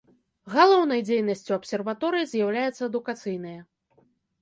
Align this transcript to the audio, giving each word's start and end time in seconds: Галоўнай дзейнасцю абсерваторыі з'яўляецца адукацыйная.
Галоўнай 0.53 1.03
дзейнасцю 1.09 1.51
абсерваторыі 1.59 2.29
з'яўляецца 2.35 2.77
адукацыйная. 2.91 3.57